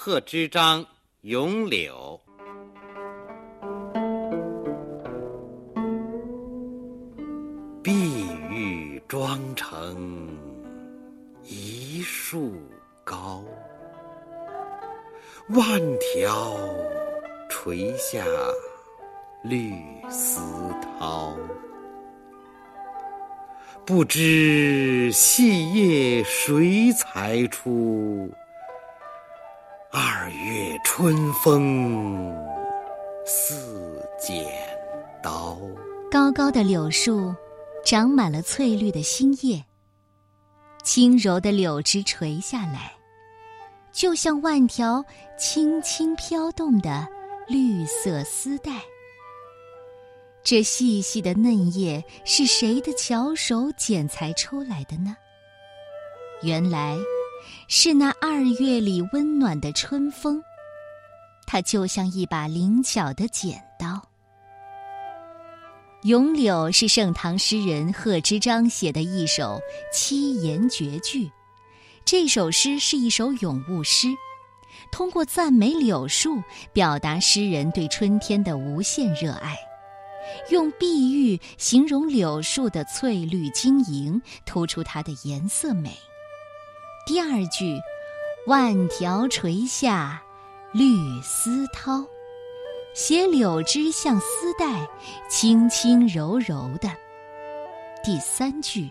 [0.00, 0.84] 贺知章
[1.22, 2.20] 《咏柳》：
[7.82, 10.28] 碧玉妆成
[11.42, 12.52] 一树
[13.02, 13.42] 高，
[15.48, 15.66] 万
[15.98, 16.56] 条
[17.50, 18.24] 垂下
[19.42, 19.72] 绿
[20.08, 20.40] 丝
[21.00, 21.36] 绦。
[23.84, 28.30] 不知细叶谁裁出？
[30.00, 32.32] 二月春风
[33.26, 34.46] 似剪
[35.20, 35.58] 刀。
[36.08, 37.34] 高高的柳树，
[37.84, 39.60] 长满了翠绿的新叶。
[40.84, 42.92] 轻柔的柳枝垂下来，
[43.90, 45.04] 就像万条
[45.36, 47.04] 轻轻飘动的
[47.48, 48.80] 绿色丝带。
[50.44, 55.16] 这细细的嫩叶是谁的巧手剪裁出来的呢？
[56.40, 56.96] 原来，
[57.66, 60.42] 是那二月里温暖的春风。
[61.46, 63.86] 它就像一把灵巧的剪刀。
[66.02, 69.60] 《咏柳》是盛唐诗人贺知章写的一首
[69.92, 71.30] 七言绝句。
[72.04, 74.08] 这首诗是一首咏物诗，
[74.92, 79.56] 通过赞美柳树，表达诗人对春天的无限热爱。
[80.50, 85.96] 用碧玉形容柳树的翠绿晶莹，突出它的颜色美。
[87.08, 87.80] 第二句，
[88.44, 90.22] 万条垂下
[90.74, 92.06] 绿丝绦，
[92.94, 94.86] 写柳枝像丝带，
[95.26, 96.90] 轻轻柔柔的。
[98.04, 98.90] 第三句，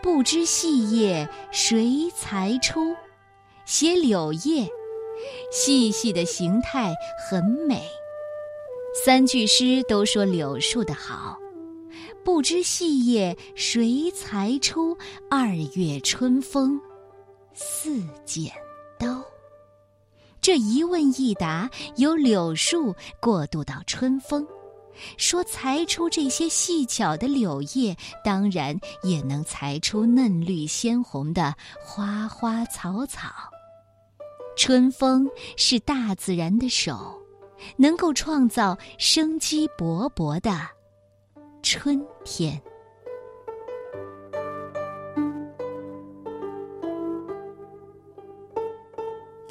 [0.00, 2.94] 不知细叶谁裁出，
[3.64, 4.68] 写柳叶
[5.50, 6.94] 细细的形态
[7.28, 7.82] 很美。
[9.04, 11.36] 三句诗都说柳树的好，
[12.22, 14.96] 不知细叶谁裁出？
[15.28, 16.80] 二月春风
[17.54, 18.52] 似剪
[18.98, 19.24] 刀。
[20.40, 24.46] 这一问一答，由柳树过渡到春风，
[25.16, 33.30] 说裁出这些细巧的柳叶，当然也能裁出嫩绿鲜红的花花草草。
[34.56, 35.26] 春风
[35.56, 37.18] 是大自然的手。
[37.76, 40.52] 能够创造生机勃勃的
[41.62, 42.60] 春天。